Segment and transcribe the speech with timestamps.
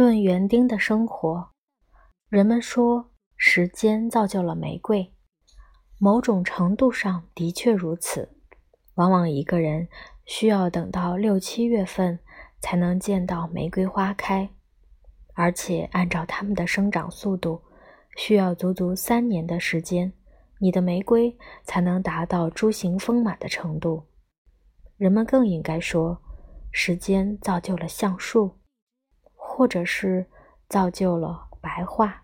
[0.00, 1.50] 论园丁的生活，
[2.30, 5.12] 人们说时间造就了玫瑰，
[5.98, 8.34] 某种程度上的确如此。
[8.94, 9.86] 往往一个人
[10.24, 12.18] 需要等到六七月份
[12.62, 14.48] 才能见到玫瑰花开，
[15.34, 17.60] 而且按照它们的生长速度，
[18.16, 20.10] 需要足足三年的时间，
[20.60, 24.06] 你的玫瑰才能达到株形丰满的程度。
[24.96, 26.22] 人们更应该说，
[26.72, 28.59] 时间造就了橡树。
[29.60, 30.24] 或者是
[30.70, 32.22] 造就了白桦。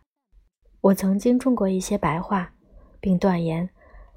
[0.80, 2.50] 我曾经种过一些白桦，
[2.98, 3.68] 并断言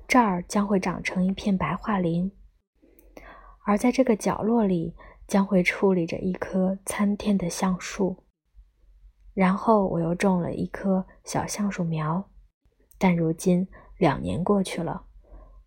[0.08, 2.32] 这儿将会长成一片白桦林，
[3.66, 4.96] 而在这个角落里
[5.28, 8.24] 将会矗立着一棵参天的橡树。
[9.34, 12.24] 然后我又种了一棵小橡树苗，
[12.98, 13.68] 但如今
[13.98, 15.04] 两年过去了，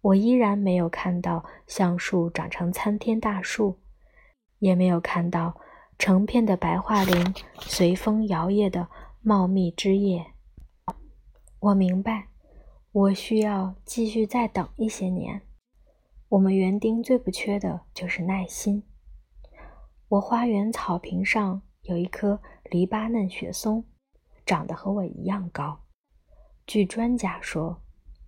[0.00, 3.78] 我依然没有看到橡树长成参天大树，
[4.58, 5.60] 也没有看到。
[6.02, 8.88] 成片的白桦林随风摇曳的
[9.20, 10.32] 茂密枝叶，
[11.60, 12.26] 我明白，
[12.90, 15.42] 我需要继续再等一些年。
[16.30, 18.82] 我们园丁最不缺的就是耐心。
[20.08, 23.84] 我花园草坪上有一棵黎巴嫩雪松，
[24.44, 25.84] 长得和我一样高。
[26.66, 27.80] 据专家说，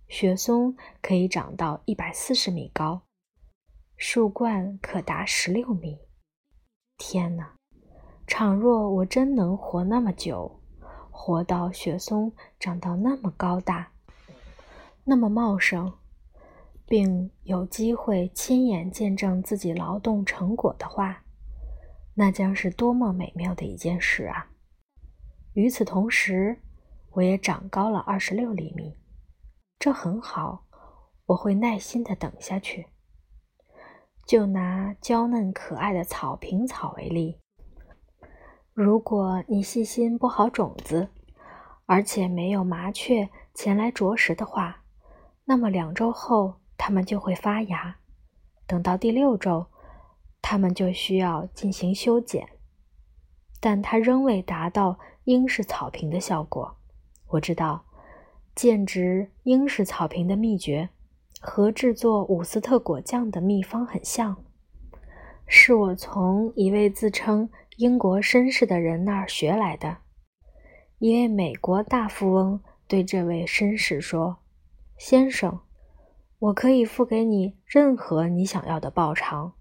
[0.07, 3.01] 雪松可以长到一百四十米高，
[3.97, 5.99] 树冠可达十六米。
[6.97, 7.53] 天哪！
[8.27, 10.59] 倘若我真能活那么久，
[11.11, 13.91] 活到雪松长到那么高大、
[15.03, 15.93] 那么茂盛，
[16.85, 21.23] 并有机会亲眼见证自己劳动成果的话，
[22.15, 24.49] 那将是多么美妙的一件事啊！
[25.53, 26.59] 与此同时，
[27.11, 28.97] 我也长高了二十六厘米，
[29.79, 30.65] 这很好，
[31.27, 32.87] 我会耐心地等下去。
[34.25, 37.39] 就拿娇嫩可爱的草坪草为例。
[38.75, 41.07] 如果你细心播好种子，
[41.85, 44.81] 而且没有麻雀前来啄食的话，
[45.45, 47.95] 那么两周后它们就会发芽。
[48.67, 49.67] 等到第六周，
[50.41, 52.49] 它们就需要进行修剪，
[53.61, 56.75] 但它仍未达到英式草坪的效果。
[57.27, 57.85] 我知道，
[58.55, 60.89] 建植英式草坪的秘诀
[61.39, 64.35] 和制作伍斯特果酱的秘方很像，
[65.47, 67.49] 是我从一位自称。
[67.77, 69.97] 英国绅士的人那儿学来的，
[70.99, 74.37] 一位美国大富翁对这位绅士说
[74.97, 75.59] ：“先生，
[76.39, 79.51] 我可以付给你任何你想要的报偿，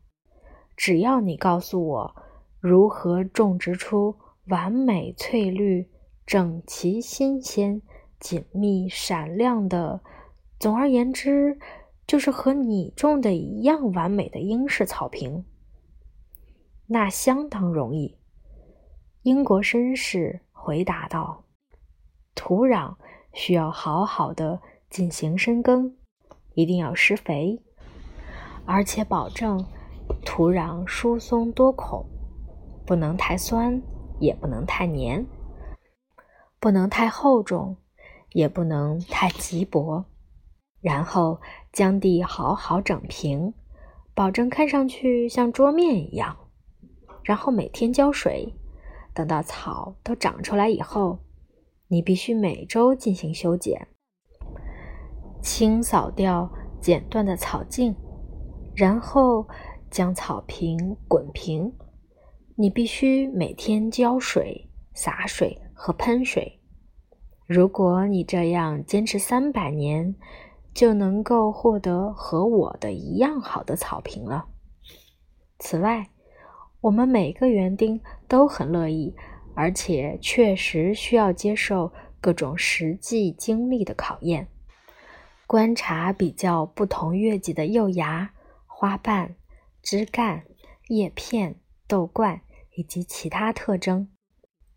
[0.76, 2.16] 只要你告诉我
[2.60, 4.14] 如何种植出
[4.46, 5.90] 完美翠绿、
[6.24, 7.82] 整齐、新鲜、
[8.20, 10.00] 紧密、闪亮的，
[10.60, 11.58] 总而言之，
[12.06, 15.44] 就是和你种的一样完美的英式草坪。”
[16.94, 18.16] 那相当容易，
[19.22, 21.42] 英国绅士回答道
[22.36, 22.94] ：“土壤
[23.32, 24.60] 需要好好的
[24.90, 25.96] 进行深耕，
[26.54, 27.60] 一定要施肥，
[28.64, 29.66] 而且保证
[30.24, 32.06] 土壤疏松多孔，
[32.86, 33.82] 不能太酸，
[34.20, 35.26] 也不能太黏，
[36.60, 37.76] 不能太厚重，
[38.34, 40.04] 也不能太瘠薄。
[40.80, 41.40] 然后
[41.72, 43.52] 将地好好整平，
[44.14, 46.36] 保证看上去像桌面一样。”
[47.24, 48.54] 然后每天浇水，
[49.12, 51.18] 等到草都长出来以后，
[51.88, 53.88] 你必须每周进行修剪，
[55.42, 57.96] 清扫掉剪断的草茎，
[58.76, 59.48] 然后
[59.90, 61.72] 将草坪滚平。
[62.56, 66.60] 你必须每天浇水、洒水和喷水。
[67.46, 70.14] 如果你这样坚持三百年，
[70.72, 74.46] 就能够获得和我的一样好的草坪了。
[75.58, 76.10] 此外，
[76.84, 79.16] 我们每个园丁都很乐意，
[79.54, 81.90] 而且确实需要接受
[82.20, 84.48] 各种实际经历的考验，
[85.46, 88.34] 观察比较不同月季的幼芽、
[88.66, 89.34] 花瓣、
[89.82, 90.44] 枝干、
[90.88, 91.58] 叶片、
[91.88, 92.42] 豆冠
[92.76, 94.06] 以及其他特征，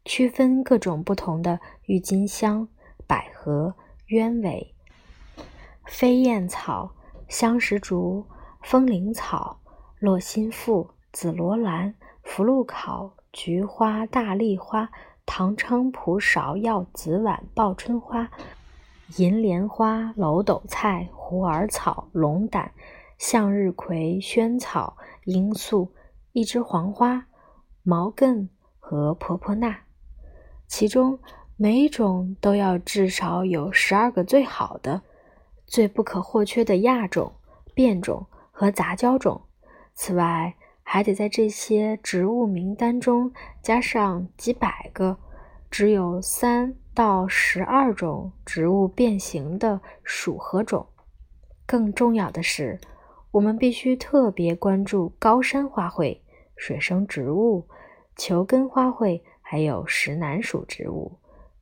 [0.06, 2.69] 区分各种不同的郁金香、
[3.06, 3.75] 百合、
[4.07, 4.74] 鸢尾、
[5.86, 6.95] 飞燕草、
[7.27, 8.25] 香石竹、
[8.63, 9.59] 风铃草、
[10.00, 10.89] 洛心腹。
[11.12, 14.89] 紫罗兰、福禄考、菊花、大丽花、
[15.25, 18.30] 唐菖蒲、芍药、紫菀、报春花、
[19.18, 22.71] 银莲花、楼斗菜、虎耳草、龙胆、
[23.18, 25.92] 向日葵、萱草、罂粟、
[26.33, 27.25] 一枝黄花、
[27.81, 28.50] 毛茛
[28.80, 29.80] 和婆婆纳，
[30.68, 31.19] 其中
[31.56, 35.01] 每一种都要至少有十二个最好的、
[35.65, 37.33] 最不可或缺的亚种、
[37.74, 39.42] 变种和杂交种。
[39.95, 40.56] 此外，
[40.89, 43.30] 还得在这些植物名单中
[43.62, 45.18] 加上几百个
[45.69, 50.88] 只有三到十二种植物变形的属和种。
[51.66, 52.80] 更重要的是，
[53.31, 56.22] 我们必须特别关注高山花卉、
[56.56, 57.68] 水生植物、
[58.16, 61.19] 球根花卉，还有石楠属植物、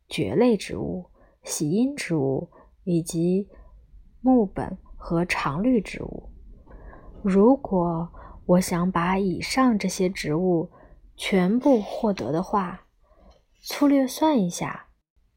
[0.07, 1.03] 蕨类植物、
[1.41, 2.47] 喜阴植物
[2.83, 3.49] 以及
[4.21, 6.29] 木本和常绿植物。
[7.23, 8.07] 如果
[8.45, 10.69] 我想把以上这些植物
[11.15, 12.85] 全部获得的话，
[13.61, 14.87] 粗略算一下，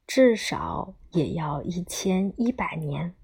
[0.07, 3.15] 至少也要一千一百年。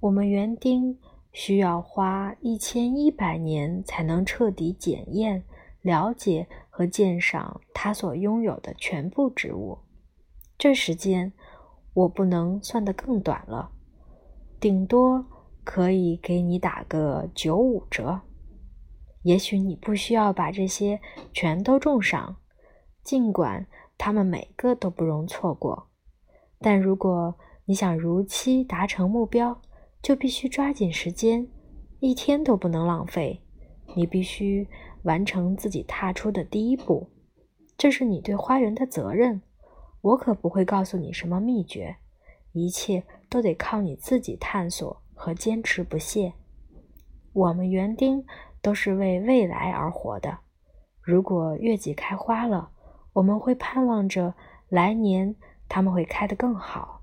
[0.00, 0.98] 我们园丁
[1.32, 5.44] 需要花一千一百年才能彻底检验、
[5.82, 9.80] 了解和鉴赏他所拥有的全部植物。
[10.56, 11.32] 这时间
[11.92, 13.70] 我不能算得更短了，
[14.58, 15.26] 顶多
[15.62, 18.22] 可以给你打个九五折。
[19.24, 21.00] 也许你不需要把这些
[21.32, 22.36] 全都种上，
[23.02, 23.66] 尽管
[23.98, 25.88] 它们每个都不容错过。
[26.60, 27.34] 但如果
[27.64, 29.60] 你想如期达成目标，
[30.02, 31.48] 就必须抓紧时间，
[32.00, 33.42] 一天都不能浪费。
[33.96, 34.68] 你必须
[35.02, 37.08] 完成自己踏出的第一步，
[37.76, 39.40] 这是你对花园的责任。
[40.00, 41.96] 我可不会告诉你什么秘诀，
[42.52, 46.34] 一切都得靠你自己探索和坚持不懈。
[47.32, 48.24] 我们园丁
[48.64, 50.38] 都是为未来而活的。
[51.02, 52.70] 如果月季开花了，
[53.12, 54.32] 我们会盼望着
[54.70, 55.36] 来年
[55.68, 57.02] 它们会开得更好。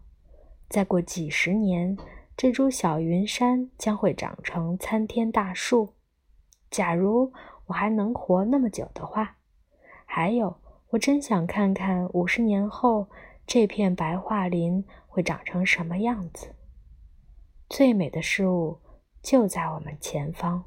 [0.68, 1.96] 再过几十年。
[2.38, 5.94] 这株小云杉将会长成参天大树。
[6.72, 7.32] 假如
[7.68, 9.36] 我还能活那么久的话，
[10.06, 10.58] 还有，
[10.90, 13.08] 我真想看看五十年后
[13.46, 16.56] 这片白桦林会长成什么样子。
[17.70, 18.80] 最美的事物
[19.22, 20.64] 就在我们前方，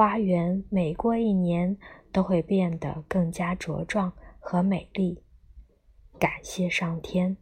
[0.00, 1.76] 花园每过一年
[2.10, 5.22] 都会变得更加茁壮和美丽。
[6.18, 7.36] 感谢上天，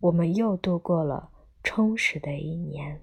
[0.00, 1.30] 我们又度过了。
[1.62, 3.00] 充实的一年。